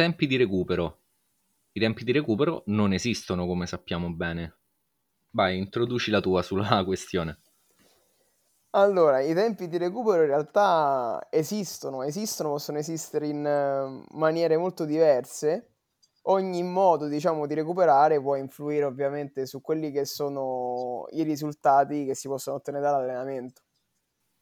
[0.00, 1.00] tempi di recupero.
[1.72, 4.56] I tempi di recupero non esistono come sappiamo bene.
[5.32, 7.38] Vai, introduci la tua sulla questione.
[8.70, 14.86] Allora, i tempi di recupero in realtà esistono, esistono, possono esistere in eh, maniere molto
[14.86, 15.74] diverse.
[16.22, 22.14] Ogni modo, diciamo, di recuperare può influire ovviamente su quelli che sono i risultati che
[22.14, 23.60] si possono ottenere dall'allenamento.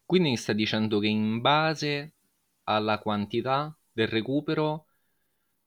[0.07, 2.15] Quindi mi stai dicendo che in base
[2.63, 4.85] alla quantità del recupero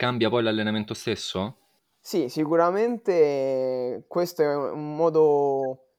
[0.01, 1.57] cambia poi l'allenamento stesso?
[1.99, 5.89] Sì, sicuramente questo è un modo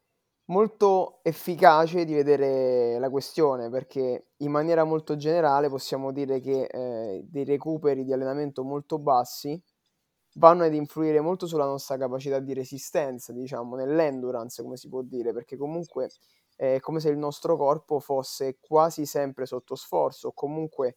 [0.47, 7.23] molto efficace di vedere la questione, perché in maniera molto generale possiamo dire che eh,
[7.25, 9.63] dei recuperi di allenamento molto bassi
[10.35, 15.33] vanno ad influire molto sulla nostra capacità di resistenza, diciamo, nell'endurance, come si può dire,
[15.33, 16.11] perché comunque
[16.57, 20.97] è come se il nostro corpo fosse quasi sempre sotto sforzo, o comunque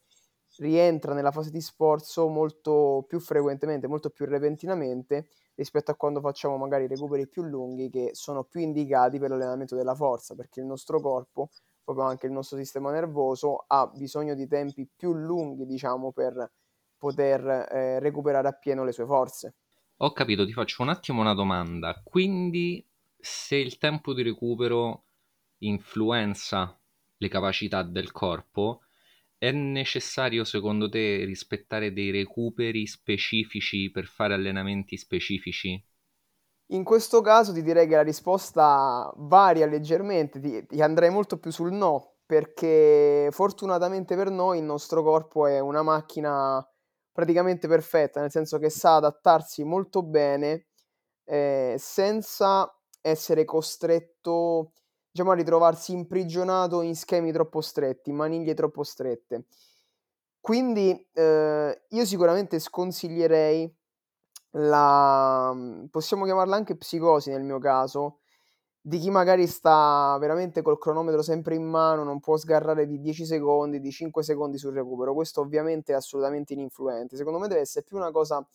[0.57, 6.57] rientra nella fase di sforzo molto più frequentemente, molto più repentinamente rispetto a quando facciamo
[6.57, 10.99] magari recuperi più lunghi che sono più indicati per l'allenamento della forza, perché il nostro
[10.99, 11.49] corpo,
[11.83, 16.51] proprio anche il nostro sistema nervoso, ha bisogno di tempi più lunghi, diciamo, per
[16.97, 19.55] poter eh, recuperare appieno le sue forze.
[19.97, 22.01] Ho capito, ti faccio un attimo una domanda.
[22.03, 22.85] Quindi,
[23.17, 25.03] se il tempo di recupero
[25.59, 26.77] influenza
[27.17, 28.81] le capacità del corpo,
[29.37, 35.83] è necessario secondo te rispettare dei recuperi specifici per fare allenamenti specifici?
[36.69, 41.51] In questo caso ti direi che la risposta varia leggermente, ti, ti andrei molto più
[41.51, 46.67] sul no, perché fortunatamente per noi il nostro corpo è una macchina
[47.11, 50.67] praticamente perfetta, nel senso che sa adattarsi molto bene
[51.25, 52.67] eh, senza
[53.01, 54.71] essere costretto
[55.15, 59.45] diciamo, a ritrovarsi imprigionato in schemi troppo stretti, maniglie troppo strette.
[60.41, 63.73] Quindi eh, io sicuramente sconsiglierei
[64.57, 65.55] la,
[65.89, 68.19] possiamo chiamarla anche psicosi nel mio caso,
[68.81, 73.25] di chi magari sta veramente col cronometro sempre in mano, non può sgarrare di 10
[73.25, 75.13] secondi, di 5 secondi sul recupero.
[75.13, 77.15] Questo ovviamente è assolutamente ininfluente.
[77.15, 78.45] Secondo me deve essere più una cosa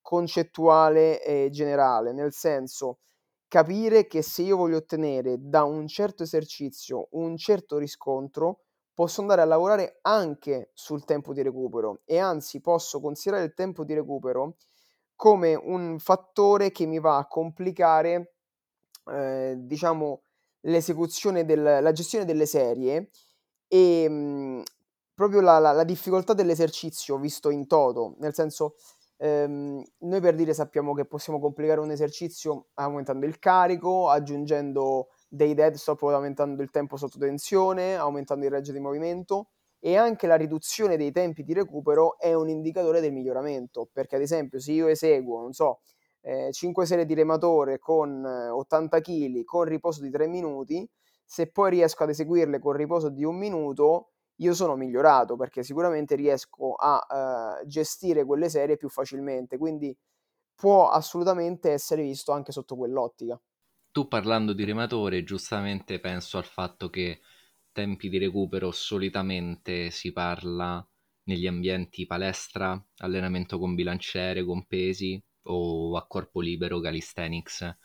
[0.00, 3.00] concettuale e generale, nel senso
[3.48, 8.60] capire che se io voglio ottenere da un certo esercizio un certo riscontro,
[8.94, 13.84] posso andare a lavorare anche sul tempo di recupero e anzi posso considerare il tempo
[13.84, 14.56] di recupero
[15.14, 18.34] come un fattore che mi va a complicare,
[19.10, 20.22] eh, diciamo,
[20.62, 23.10] l'esecuzione del, la gestione delle serie
[23.68, 24.62] e mh,
[25.14, 28.74] proprio la, la, la difficoltà dell'esercizio visto in toto, nel senso
[29.18, 35.54] Ehm, noi per dire sappiamo che possiamo complicare un esercizio aumentando il carico, aggiungendo dei
[35.54, 40.36] dead stop aumentando il tempo sotto tensione, aumentando il raggio di movimento e anche la
[40.36, 44.88] riduzione dei tempi di recupero è un indicatore del miglioramento, perché ad esempio se io
[44.88, 45.80] eseguo, non so,
[46.22, 50.88] eh, 5 serie di rematore con 80 kg con riposo di 3 minuti,
[51.24, 56.14] se poi riesco ad eseguirle con riposo di un minuto, io sono migliorato perché sicuramente
[56.14, 59.96] riesco a uh, gestire quelle serie più facilmente, quindi
[60.54, 63.40] può assolutamente essere visto anche sotto quell'ottica.
[63.90, 67.20] Tu parlando di rematore, giustamente penso al fatto che
[67.72, 70.86] tempi di recupero solitamente si parla
[71.24, 77.76] negli ambienti palestra, allenamento con bilanciere, con pesi o a corpo libero, calisthenics.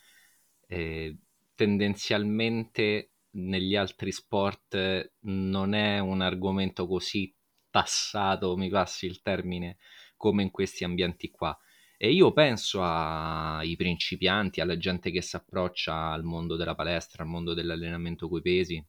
[0.68, 1.18] Eh,
[1.56, 7.34] tendenzialmente negli altri sport non è un argomento così
[7.69, 9.78] tassato, mi passi il termine,
[10.18, 11.58] come in questi ambienti qua.
[11.97, 17.30] E io penso ai principianti, alla gente che si approccia al mondo della palestra, al
[17.30, 18.84] mondo dell'allenamento coi pesi,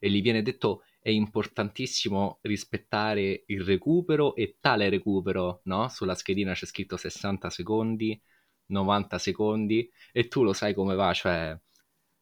[0.00, 5.88] e gli viene detto è importantissimo rispettare il recupero e tale recupero, no?
[5.88, 8.20] Sulla schedina c'è scritto 60 secondi,
[8.66, 11.58] 90 secondi, e tu lo sai come va, cioè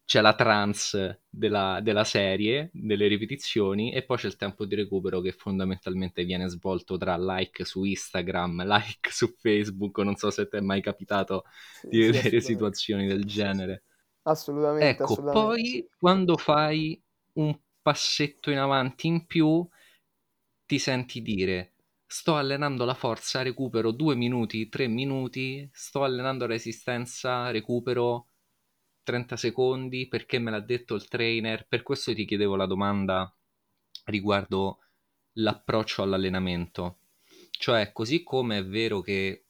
[0.07, 5.19] c'è la trance della, della, serie, delle ripetizioni, e poi c'è il tempo di recupero
[5.19, 9.97] che fondamentalmente viene svolto tra like su Instagram, like su Facebook.
[9.97, 11.43] Non so se ti è mai capitato
[11.81, 13.83] di sì, vedere situazioni del genere.
[14.21, 14.87] Assolutamente.
[14.87, 15.41] Ecco, assolutamente.
[15.41, 17.03] poi quando fai
[17.33, 19.67] un passetto in avanti in più,
[20.65, 21.73] ti senti dire
[22.05, 28.27] sto allenando la forza, recupero due minuti, tre minuti, sto allenando resistenza, recupero
[29.07, 31.65] 30 secondi perché me l'ha detto il trainer.
[31.65, 33.33] Per questo ti chiedevo la domanda
[34.07, 34.79] riguardo
[35.35, 36.99] l'approccio all'allenamento.
[37.51, 39.45] Cioè, così come è vero che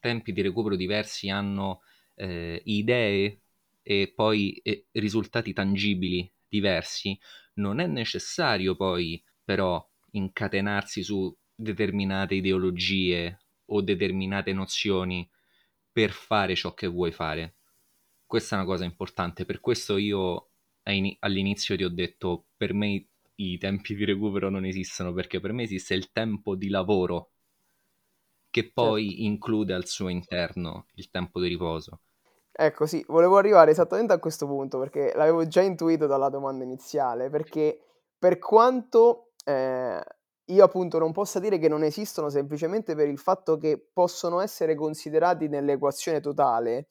[0.00, 1.82] tempi di recupero diversi hanno
[2.14, 3.42] eh, idee
[3.82, 7.18] e poi eh, risultati tangibili diversi,
[7.54, 15.28] non è necessario poi però incatenarsi su determinate ideologie o determinate nozioni
[15.92, 17.56] per fare ciò che vuoi fare.
[18.34, 20.48] Questa è una cosa importante, per questo io
[21.20, 25.62] all'inizio ti ho detto per me i tempi di recupero non esistono perché per me
[25.62, 27.30] esiste il tempo di lavoro
[28.50, 29.22] che poi certo.
[29.22, 32.00] include al suo interno il tempo di riposo.
[32.50, 37.30] Ecco, sì, volevo arrivare esattamente a questo punto perché l'avevo già intuito dalla domanda iniziale,
[37.30, 37.78] perché
[38.18, 40.04] per quanto eh,
[40.46, 44.74] io appunto non possa dire che non esistono semplicemente per il fatto che possono essere
[44.74, 46.88] considerati nell'equazione totale,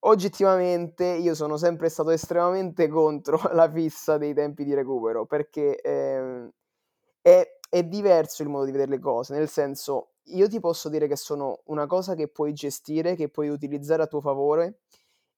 [0.00, 6.50] oggettivamente io sono sempre stato estremamente contro la fissa dei tempi di recupero perché eh,
[7.20, 11.06] è, è diverso il modo di vedere le cose, nel senso io ti posso dire
[11.08, 14.80] che sono una cosa che puoi gestire, che puoi utilizzare a tuo favore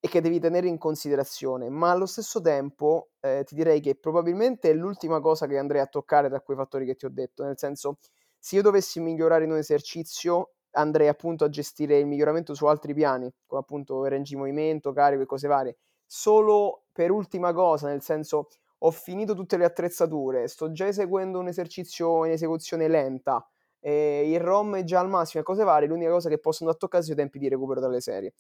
[0.00, 4.70] e che devi tenere in considerazione, ma allo stesso tempo eh, ti direi che probabilmente
[4.70, 7.58] è l'ultima cosa che andrei a toccare tra quei fattori che ti ho detto, nel
[7.58, 7.98] senso
[8.38, 12.94] se io dovessi migliorare in un esercizio andrei appunto a gestire il miglioramento su altri
[12.94, 15.76] piani, come appunto di movimento, carico e cose varie,
[16.06, 18.49] solo per ultima cosa, nel senso
[18.82, 23.46] ho finito tutte le attrezzature, sto già eseguendo un esercizio in esecuzione lenta,
[23.81, 26.76] eh, il ROM è già al massimo e cose varie, l'unica cosa che posso andare
[26.76, 28.34] a toccare sono i tempi di recupero dalle serie.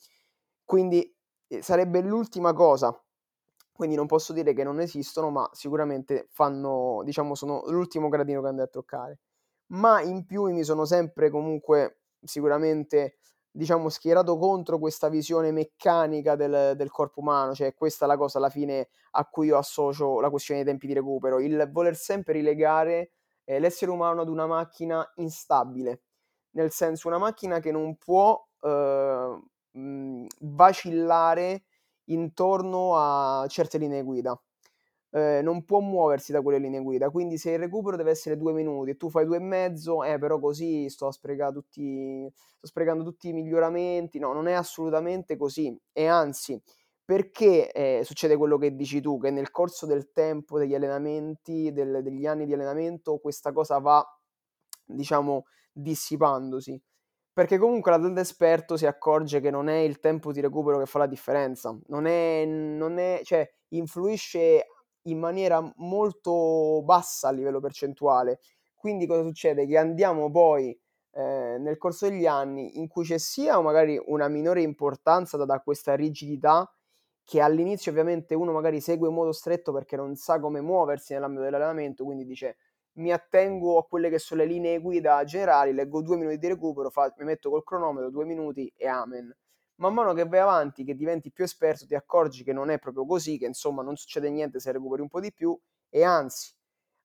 [0.64, 1.14] Quindi
[1.48, 2.96] eh, sarebbe l'ultima cosa.
[3.72, 8.48] Quindi non posso dire che non esistono, ma sicuramente fanno, diciamo, sono l'ultimo gradino che
[8.48, 9.18] andrei a toccare.
[9.68, 13.16] Ma in più mi sono sempre comunque sicuramente
[13.52, 18.38] diciamo schierato contro questa visione meccanica del, del, corpo umano, cioè questa è la cosa
[18.38, 22.34] alla fine a cui io associo la questione dei tempi di recupero, il voler sempre
[22.34, 23.12] rilegare
[23.44, 26.02] eh, l'essere umano ad una macchina instabile,
[26.50, 29.40] nel senso una macchina che non può eh,
[30.40, 31.64] vacillare
[32.04, 34.40] intorno a certe linee guida.
[35.12, 37.10] Eh, non può muoversi da quelle linee guida.
[37.10, 40.18] Quindi, se il recupero deve essere due minuti e tu fai due e mezzo, eh,
[40.18, 41.10] però così sto
[41.52, 44.18] tutti, sto sprecando tutti i miglioramenti.
[44.18, 45.76] No, non è assolutamente così.
[45.92, 46.60] E anzi,
[47.04, 52.02] perché eh, succede quello che dici tu, che nel corso del tempo, degli allenamenti, del,
[52.02, 54.04] degli anni di allenamento, questa cosa va,
[54.84, 56.80] diciamo, dissipandosi.
[57.32, 60.98] Perché comunque l'atleta esperto si accorge che non è il tempo di recupero che fa
[60.98, 64.66] la differenza, non è, non è, cioè, influisce
[65.04, 68.40] in maniera molto bassa a livello percentuale.
[68.74, 69.66] Quindi cosa succede?
[69.66, 70.78] Che andiamo poi
[71.12, 75.60] eh, nel corso degli anni in cui c'è sia magari una minore importanza da, da
[75.60, 76.70] questa rigidità
[77.24, 81.44] che all'inizio ovviamente uno magari segue in modo stretto perché non sa come muoversi nell'ambito
[81.44, 82.56] dell'allenamento, quindi dice
[82.94, 86.90] mi attengo a quelle che sono le linee guida generali, leggo due minuti di recupero,
[86.90, 89.32] fa, mi metto col cronometro due minuti e amen.
[89.80, 93.06] Man mano che vai avanti, che diventi più esperto, ti accorgi che non è proprio
[93.06, 96.52] così, che insomma non succede niente se recuperi un po' di più e anzi,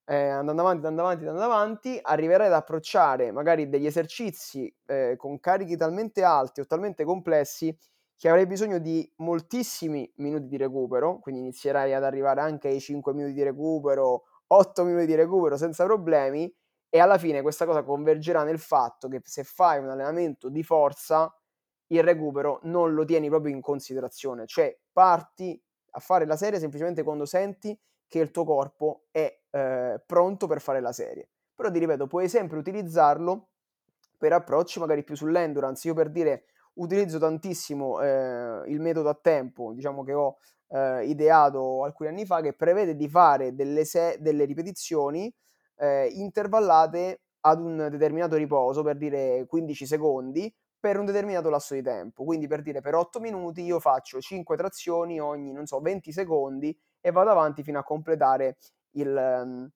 [0.05, 5.39] eh, andando avanti, andando avanti, andando avanti, arriverai ad approcciare magari degli esercizi eh, con
[5.39, 7.75] carichi talmente alti o talmente complessi
[8.17, 13.13] che avrai bisogno di moltissimi minuti di recupero, quindi inizierai ad arrivare anche ai 5
[13.13, 16.53] minuti di recupero, 8 minuti di recupero senza problemi
[16.89, 21.33] e alla fine questa cosa convergerà nel fatto che se fai un allenamento di forza,
[21.87, 25.61] il recupero non lo tieni proprio in considerazione, cioè parti
[25.91, 27.77] a fare la serie semplicemente quando senti
[28.07, 31.29] che il tuo corpo è eh, pronto per fare la serie.
[31.55, 33.49] Però ti ripeto, puoi sempre utilizzarlo
[34.17, 35.87] per approcci magari più sull'endurance.
[35.87, 40.37] Io per dire utilizzo tantissimo eh, il metodo a tempo, diciamo che ho
[40.69, 45.33] eh, ideato alcuni anni fa, che prevede di fare delle, se- delle ripetizioni
[45.77, 50.53] eh, intervallate ad un determinato riposo, per dire 15 secondi,
[50.85, 52.23] per un determinato lasso di tempo.
[52.23, 56.77] Quindi per dire per 8 minuti io faccio 5 trazioni ogni, non so, 20 secondi
[57.01, 58.57] e vado avanti fino a completare
[58.91, 59.67] il, um,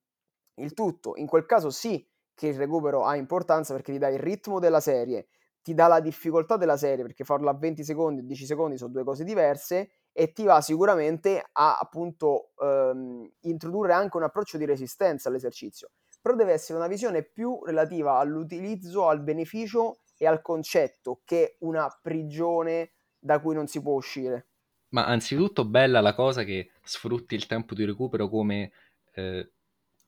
[0.58, 1.14] il tutto.
[1.16, 4.80] In quel caso sì che il recupero ha importanza perché ti dà il ritmo della
[4.80, 5.30] serie,
[5.64, 8.92] ti dà la difficoltà della serie perché farlo a 20 secondi o 10 secondi sono
[8.92, 14.66] due cose diverse e ti va sicuramente a appunto ehm, introdurre anche un approccio di
[14.66, 15.90] resistenza all'esercizio.
[16.22, 21.88] Però deve essere una visione più relativa all'utilizzo, al beneficio e al concetto che una
[22.02, 24.48] prigione da cui non si può uscire.
[24.90, 28.72] Ma anzitutto bella la cosa che sfrutti il tempo di recupero come
[29.14, 29.52] eh,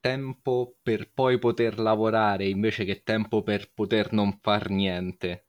[0.02, 5.46] tempo per poi poter lavorare invece che tempo per poter non far niente.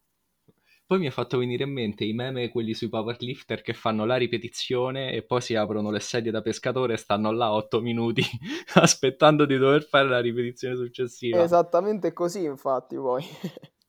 [0.86, 4.16] Poi mi ha fatto venire in mente i meme, quelli sui powerlifter che fanno la
[4.16, 8.22] ripetizione e poi si aprono le sedie da pescatore e stanno là 8 minuti
[8.74, 11.42] aspettando di dover fare la ripetizione successiva.
[11.42, 13.24] Esattamente così, infatti, poi.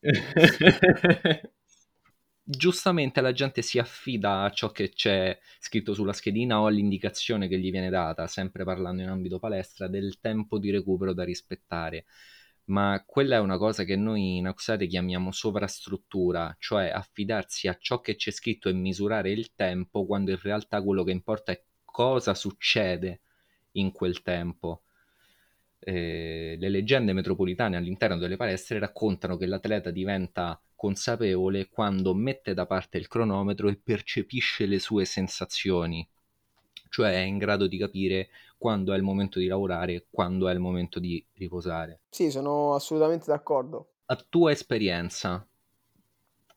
[2.42, 7.58] giustamente la gente si affida a ciò che c'è scritto sulla schedina o all'indicazione che
[7.58, 12.04] gli viene data, sempre parlando in ambito palestra, del tempo di recupero da rispettare.
[12.66, 18.00] ma quella è una cosa che noi in Auxate chiamiamo sovrastruttura, cioè affidarsi a ciò
[18.00, 22.34] che c'è scritto e misurare il tempo quando in realtà quello che importa è cosa
[22.34, 23.22] succede
[23.74, 24.83] in quel tempo.
[25.86, 32.64] Eh, le leggende metropolitane all'interno delle palestre raccontano che l'atleta diventa consapevole quando mette da
[32.64, 36.06] parte il cronometro e percepisce le sue sensazioni,
[36.88, 40.54] cioè è in grado di capire quando è il momento di lavorare e quando è
[40.54, 42.00] il momento di riposare.
[42.08, 43.88] Sì, sono assolutamente d'accordo.
[44.06, 45.46] A tua esperienza,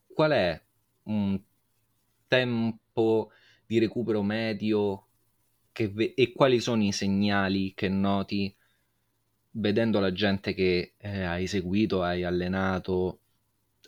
[0.06, 0.62] qual è
[1.04, 1.38] un
[2.26, 3.30] tempo
[3.66, 5.06] di recupero medio
[5.74, 8.54] ve- e quali sono i segnali che noti
[9.52, 13.20] vedendo la gente che eh, hai seguito, hai allenato,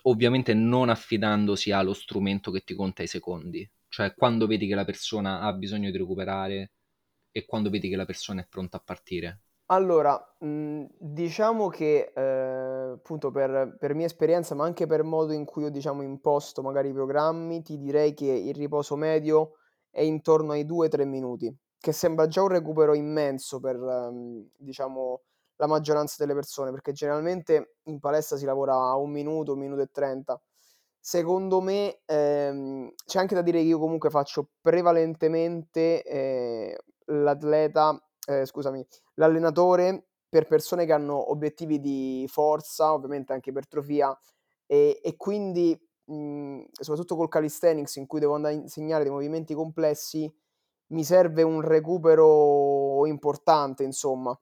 [0.02, 4.84] ovviamente non affidandosi allo strumento che ti conta i secondi, cioè quando vedi che la
[4.84, 6.70] persona ha bisogno di recuperare
[7.32, 9.40] e quando vedi che la persona è pronta a partire?
[9.66, 15.64] Allora, diciamo che eh, appunto per, per, mia esperienza, ma anche per modo in cui
[15.64, 20.64] ho diciamo imposto magari i programmi, ti direi che il riposo medio è intorno ai
[20.64, 25.22] 2-3 minuti, che sembra già un recupero immenso per um, diciamo
[25.60, 29.82] la maggioranza delle persone, perché generalmente in palestra si lavora a un minuto, un minuto
[29.82, 30.40] e trenta.
[30.98, 38.46] Secondo me ehm, c'è anche da dire che io comunque faccio prevalentemente eh, l'atleta, eh,
[38.46, 44.18] scusami, l'allenatore per persone che hanno obiettivi di forza, ovviamente anche ipertrofia,
[44.66, 49.52] e, e quindi mh, soprattutto col calisthenics in cui devo andare a insegnare dei movimenti
[49.52, 50.32] complessi,
[50.88, 54.38] mi serve un recupero importante, insomma.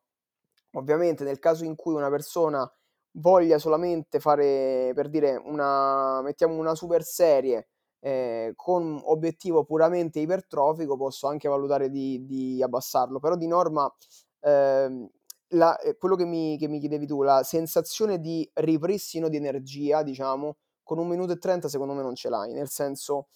[0.72, 2.70] Ovviamente nel caso in cui una persona
[3.12, 7.68] voglia solamente fare, per dire, una, mettiamo una super serie
[8.00, 13.92] eh, con obiettivo puramente ipertrofico, posso anche valutare di, di abbassarlo, però di norma
[14.40, 15.10] eh,
[15.52, 20.56] la, quello che mi, che mi chiedevi tu, la sensazione di ripristino di energia, diciamo,
[20.82, 23.28] con un minuto e trenta secondo me non ce l'hai, nel senso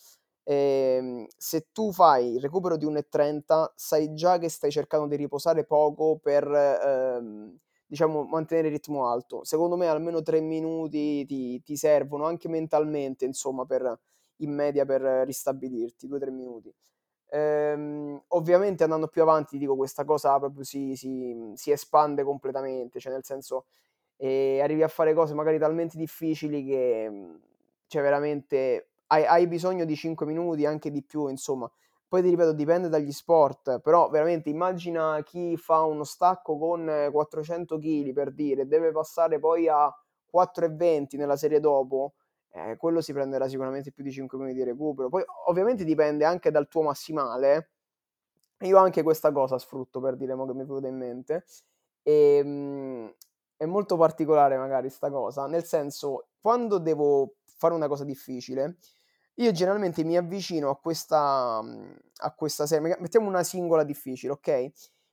[0.45, 5.65] eh, se tu fai il recupero di 1,30 sai già che stai cercando di riposare
[5.65, 7.57] poco per ehm,
[7.87, 9.45] diciamo mantenere il ritmo alto.
[9.45, 13.99] Secondo me almeno 3 minuti ti, ti servono anche mentalmente, insomma, per,
[14.37, 16.73] in media per ristabilirti, 2-3 minuti.
[17.31, 23.13] Ehm, ovviamente andando più avanti, dico, questa cosa proprio si, si, si espande completamente, cioè
[23.13, 23.67] nel senso
[24.17, 27.11] eh, arrivi a fare cose magari talmente difficili che
[27.87, 31.71] cioè veramente hai, hai bisogno di 5 minuti, anche di più, insomma.
[32.09, 37.79] Poi ti ripeto, dipende dagli sport, però veramente immagina chi fa uno stacco con 400
[37.79, 39.91] kg per dire, deve passare poi a
[40.31, 42.15] 4,20 nella serie dopo,
[42.51, 45.09] eh, quello si prenderà sicuramente più di 5 minuti di recupero.
[45.09, 47.71] Poi ovviamente dipende anche dal tuo massimale.
[48.61, 51.45] Io anche questa cosa sfrutto per dire mo che mi è venuta in mente.
[52.03, 53.15] E, ehm,
[53.57, 58.77] è molto particolare magari sta cosa, nel senso, quando devo fare una cosa difficile,
[59.37, 64.71] io generalmente mi avvicino a questa, a questa serie, mettiamo una singola difficile, ok?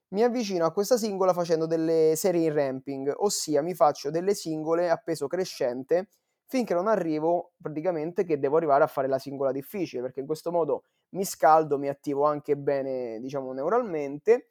[0.10, 4.90] Mi avvicino a questa singola facendo delle serie in ramping, ossia mi faccio delle singole
[4.90, 6.10] a peso crescente
[6.48, 10.52] finché non arrivo praticamente che devo arrivare a fare la singola difficile, perché in questo
[10.52, 14.50] modo mi scaldo, mi attivo anche bene, diciamo, neuralmente.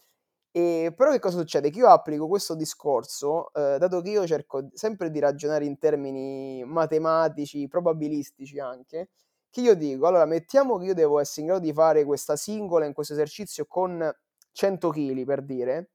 [0.52, 1.70] E però che cosa succede?
[1.70, 6.64] Che io applico questo discorso, eh, dato che io cerco sempre di ragionare in termini
[6.64, 9.10] matematici, probabilistici anche,
[9.50, 12.84] che io dico, allora mettiamo che io devo essere in grado di fare questa singola
[12.84, 14.10] in questo esercizio con
[14.52, 15.90] 100 kg per dire,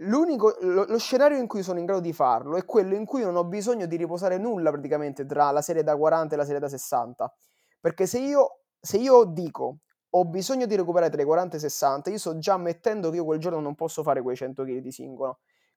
[0.00, 3.22] L'unico, lo, lo, scenario in cui sono in grado di farlo è quello in cui
[3.22, 6.60] non ho bisogno di riposare nulla praticamente tra la serie da 40 e la serie
[6.60, 7.34] da 60.
[7.80, 9.78] Perché se io, se io dico
[10.10, 13.16] ho bisogno di recuperare tra i 40 e i 60, io sto già ammettendo che
[13.16, 15.36] io quel giorno non posso fare quei 100 kg di singola.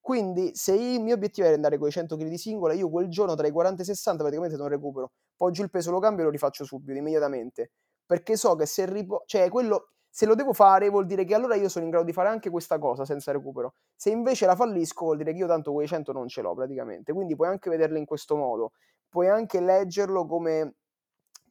[0.09, 3.35] Quindi se il mio obiettivo è andare quei 100 kg di singola, io quel giorno
[3.35, 5.11] tra i 40 e i 60 praticamente non recupero.
[5.35, 7.73] Poggio il peso, lo cambio e lo rifaccio subito, immediatamente.
[8.07, 11.53] Perché so che se ripo- cioè quello se lo devo fare vuol dire che allora
[11.53, 13.75] io sono in grado di fare anche questa cosa senza recupero.
[13.95, 17.13] Se invece la fallisco vuol dire che io tanto quei 100 non ce l'ho praticamente.
[17.13, 18.71] Quindi puoi anche vederlo in questo modo.
[19.07, 20.77] Puoi anche leggerlo come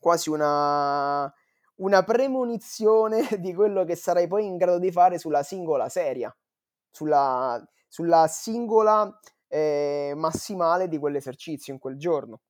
[0.00, 1.33] quasi una,
[1.77, 6.37] una premonizione di quello che sarai poi in grado di fare sulla singola serie,
[6.91, 9.18] sulla, sulla singola
[9.49, 12.40] eh, massimale di quell'esercizio in quel giorno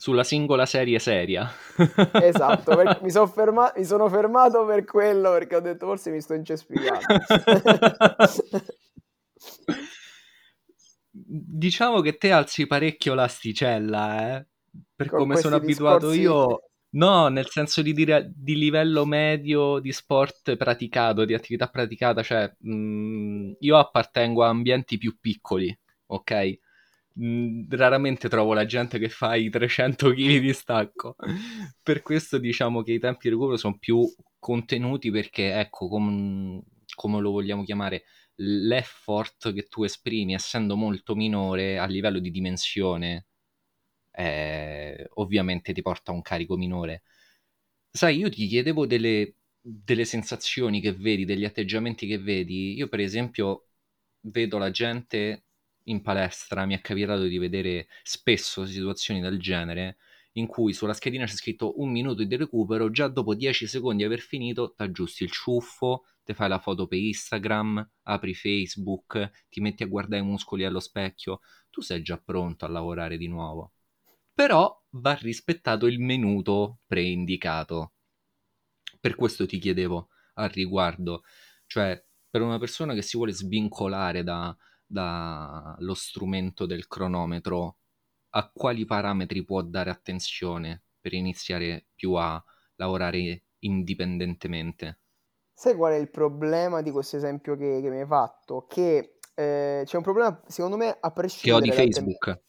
[0.00, 1.50] sulla singola serie seria.
[2.12, 6.34] esatto, mi, son ferma- mi, sono fermato per quello perché ho detto forse mi sto
[6.34, 7.00] incespicando.
[11.10, 14.46] diciamo che te alzi parecchio l'asticella, eh?
[14.94, 16.67] Per Con come sono abituato io.
[16.90, 22.50] No, nel senso di dire di livello medio di sport praticato, di attività praticata, cioè
[22.60, 25.76] mh, io appartengo a ambienti più piccoli
[26.06, 26.58] ok?
[27.20, 31.14] Mm, raramente trovo la gente che fa i 300 kg di stacco.
[31.82, 34.00] per questo diciamo che i tempi di recupero sono più
[34.38, 36.62] contenuti perché, ecco, com-
[36.94, 38.04] come lo vogliamo chiamare,
[38.36, 43.26] l'effort che tu esprimi, essendo molto minore a livello di dimensione,
[44.18, 47.02] eh, ovviamente ti porta a un carico minore.
[47.90, 52.74] Sai, io ti chiedevo delle, delle sensazioni che vedi, degli atteggiamenti che vedi.
[52.74, 53.68] Io, per esempio,
[54.22, 55.44] vedo la gente
[55.84, 59.98] in palestra, mi è capitato di vedere spesso situazioni del genere
[60.32, 64.04] in cui sulla schedina c'è scritto un minuto di recupero, già dopo 10 secondi di
[64.04, 69.60] aver finito ti aggiusti il ciuffo, ti fai la foto per Instagram, apri Facebook, ti
[69.60, 73.72] metti a guardare i muscoli allo specchio, tu sei già pronto a lavorare di nuovo.
[74.38, 77.94] Però va rispettato il minuto preindicato.
[79.00, 81.24] Per questo ti chiedevo al riguardo,
[81.66, 87.78] cioè per una persona che si vuole svincolare da, dallo strumento del cronometro,
[88.34, 92.40] a quali parametri può dare attenzione per iniziare più a
[92.76, 95.00] lavorare indipendentemente?
[95.52, 98.66] Sai qual è il problema di questo esempio che, che mi hai fatto?
[98.68, 101.60] Che eh, c'è un problema, secondo me, a prescindere...
[101.60, 102.24] Che odi Facebook.
[102.24, 102.46] Tem-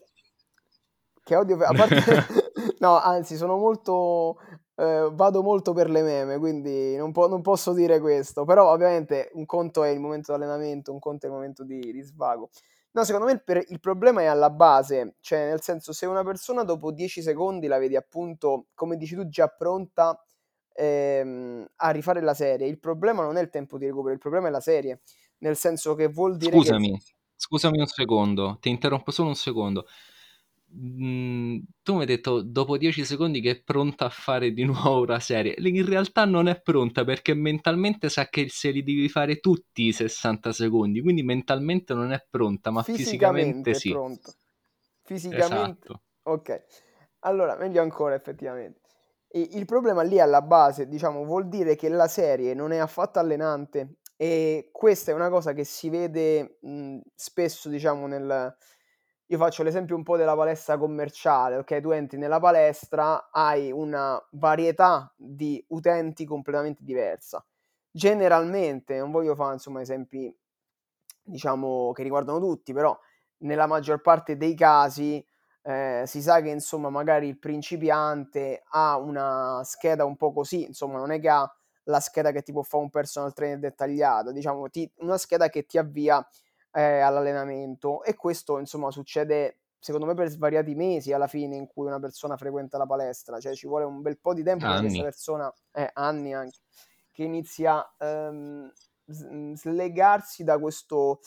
[1.23, 1.57] che odio...
[1.57, 1.95] A parte...
[2.79, 4.37] no, anzi, sono molto...
[4.75, 8.45] Eh, vado molto per le meme, quindi non, po- non, posso dire questo.
[8.45, 11.79] Però ovviamente un conto è il momento di allenamento, un conto è il momento di,
[11.79, 12.49] di svago.
[12.91, 16.23] No, secondo me il, per- il, problema è alla base, cioè nel senso se una
[16.23, 20.19] persona dopo 10 secondi la vedi appunto, come dici tu, già pronta
[20.73, 24.47] ehm, a rifare la serie, il problema non è il tempo di recupero, il problema
[24.47, 25.01] è la serie,
[25.39, 27.13] nel senso che vuol dire scusami, che...
[27.35, 29.85] Scusami un secondo, ti interrompo solo un secondo.
[30.71, 35.01] Mm, tu mi hai detto dopo 10 secondi che è pronta a fare di nuovo
[35.01, 35.55] una serie.
[35.57, 39.91] In realtà non è pronta perché mentalmente sa che se li devi fare tutti i
[39.91, 44.37] 60 secondi, quindi mentalmente non è pronta, ma fisicamente, fisicamente sì.
[45.03, 45.87] Fisicamente.
[45.87, 46.01] Esatto.
[46.23, 46.63] Ok.
[47.21, 48.81] Allora, meglio ancora effettivamente.
[49.27, 53.19] E il problema lì alla base, diciamo, vuol dire che la serie non è affatto
[53.19, 58.55] allenante e questa è una cosa che si vede mh, spesso, diciamo, nel,
[59.31, 61.79] io faccio l'esempio un po' della palestra commerciale, ok?
[61.81, 67.45] Tu entri nella palestra, hai una varietà di utenti completamente diversa.
[67.91, 70.35] Generalmente, non voglio fare insomma esempi,
[71.21, 72.97] diciamo, che riguardano tutti, però
[73.39, 75.23] nella maggior parte dei casi
[75.61, 80.97] eh, si sa che insomma magari il principiante ha una scheda un po' così, insomma
[80.97, 81.51] non è che ha
[81.83, 85.65] la scheda che ti può fare un personal trainer dettagliato, diciamo ti, una scheda che
[85.65, 86.25] ti avvia
[86.71, 91.87] eh, all'allenamento e questo insomma succede secondo me per svariati mesi alla fine in cui
[91.87, 94.81] una persona frequenta la palestra, cioè ci vuole un bel po' di tempo anni.
[94.81, 96.59] questa persona, eh, anni anche,
[97.11, 98.71] che inizia a ehm,
[99.55, 101.21] slegarsi da questo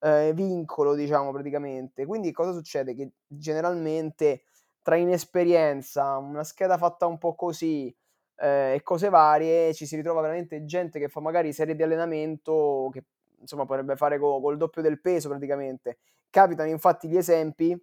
[0.00, 2.06] eh, vincolo, diciamo praticamente.
[2.06, 2.94] Quindi cosa succede?
[2.94, 4.44] Che generalmente
[4.82, 7.94] tra inesperienza, una scheda fatta un po' così
[8.36, 12.88] eh, e cose varie, ci si ritrova veramente gente che fa magari serie di allenamento
[12.92, 13.04] che
[13.40, 15.98] insomma potrebbe fare co- col doppio del peso praticamente.
[16.30, 17.76] Capitano infatti gli esempi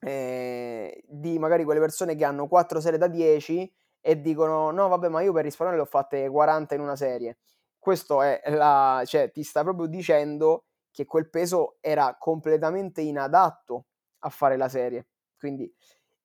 [0.00, 5.08] eh, di magari quelle persone che hanno 4 serie da 10 e dicono no vabbè
[5.08, 7.38] ma io per risparmiare le ho fatte 40 in una serie.
[7.78, 13.86] Questo è la, cioè ti sta proprio dicendo che quel peso era completamente inadatto
[14.20, 15.06] a fare la serie.
[15.38, 15.72] Quindi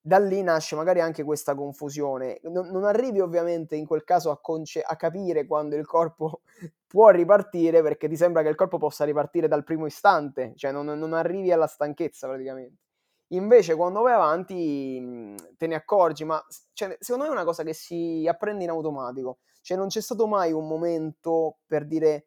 [0.04, 2.40] da lì nasce magari anche questa confusione.
[2.44, 6.42] Non, non arrivi ovviamente in quel caso a, conce- a, capire quando il corpo
[6.88, 10.86] può ripartire perché ti sembra che il corpo possa ripartire dal primo istante, cioè non,
[10.86, 12.80] non arrivi alla stanchezza praticamente.
[13.30, 17.64] Invece quando vai avanti mhmm, te ne accorgi, ma cioè, secondo me è una cosa
[17.64, 19.40] che si apprende in automatico.
[19.62, 22.26] Cioè non c'è stato mai un momento per dire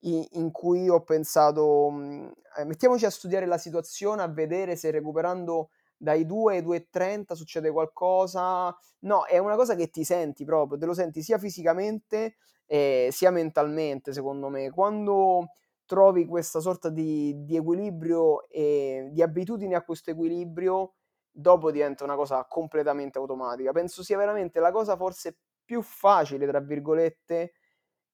[0.00, 5.70] in, cui ho pensato mhmm, eh, mettiamoci a studiare la situazione, a vedere se recuperando
[5.96, 8.74] dai 2 ai 2,30 succede qualcosa.
[9.00, 13.30] No, è una cosa che ti senti proprio, te lo senti sia fisicamente eh, sia
[13.30, 14.70] mentalmente, secondo me.
[14.70, 15.50] Quando
[15.86, 20.94] trovi questa sorta di, di equilibrio e di abitudine a questo equilibrio,
[21.30, 23.72] dopo diventa una cosa completamente automatica.
[23.72, 27.52] Penso sia veramente la cosa forse più facile, tra virgolette,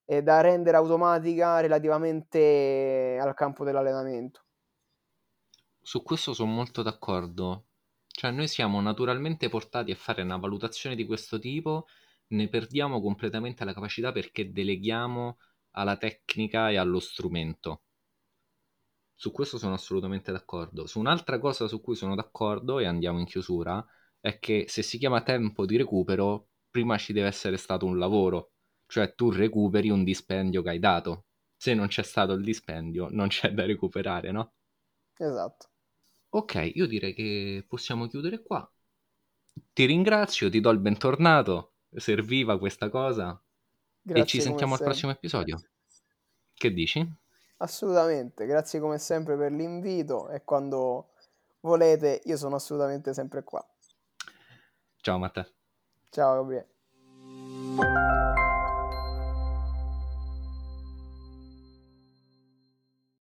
[0.04, 4.44] eh, da rendere automatica relativamente al campo dell'allenamento.
[5.80, 7.66] Su questo sono molto d'accordo.
[8.14, 11.86] Cioè noi siamo naturalmente portati a fare una valutazione di questo tipo,
[12.28, 15.38] ne perdiamo completamente la capacità perché deleghiamo
[15.72, 17.82] alla tecnica e allo strumento.
[19.14, 20.86] Su questo sono assolutamente d'accordo.
[20.86, 23.84] Su un'altra cosa su cui sono d'accordo, e andiamo in chiusura,
[24.20, 28.52] è che se si chiama tempo di recupero, prima ci deve essere stato un lavoro,
[28.86, 31.26] cioè tu recuperi un dispendio che hai dato.
[31.56, 34.52] Se non c'è stato il dispendio, non c'è da recuperare, no?
[35.18, 35.71] Esatto.
[36.34, 38.70] Ok, io direi che possiamo chiudere qua.
[39.72, 41.74] Ti ringrazio, ti do il bentornato.
[41.94, 43.38] Serviva questa cosa.
[44.00, 44.94] Grazie e ci sentiamo al sempre.
[44.94, 45.60] prossimo episodio.
[46.54, 47.06] Che dici?
[47.58, 51.10] Assolutamente, grazie come sempre per l'invito e quando
[51.60, 53.64] volete io sono assolutamente sempre qua.
[54.96, 55.46] Ciao Matteo.
[56.08, 58.01] Ciao Gabriele.